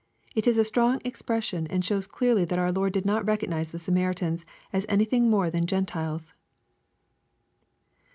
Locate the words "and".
1.67-1.85